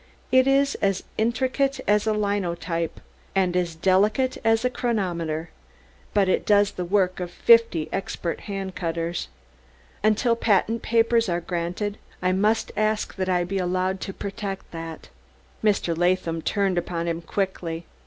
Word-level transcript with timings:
It 0.31 0.47
is 0.47 0.73
as 0.81 1.03
intricate 1.19 1.79
as 1.87 2.07
a 2.07 2.13
linotype 2.13 2.99
and 3.35 3.53
delicate 3.83 4.35
as 4.43 4.65
a 4.65 4.69
chronometer, 4.71 5.51
but 6.15 6.27
it 6.27 6.43
does 6.43 6.71
the 6.71 6.83
work 6.85 7.19
of 7.19 7.29
fifty 7.29 7.87
expert 7.93 8.39
hand 8.49 8.73
cutters. 8.73 9.27
Until 10.03 10.35
patent 10.35 10.81
papers 10.81 11.29
are 11.29 11.39
granted 11.39 11.99
I 12.19 12.31
must 12.31 12.71
ask 12.75 13.13
that 13.17 13.29
I 13.29 13.43
be 13.43 13.59
allowed 13.59 14.01
to 14.01 14.11
protect 14.11 14.71
that." 14.71 15.09
Mr. 15.63 15.95
Latham 15.95 16.41
turned 16.41 16.79
upon 16.79 17.07
him 17.07 17.21
quickly. 17.21 17.85